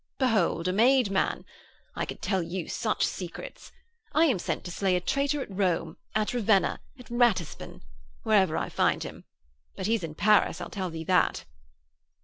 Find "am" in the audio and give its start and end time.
4.25-4.39